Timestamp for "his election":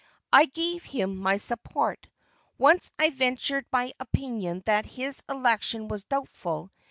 4.87-5.89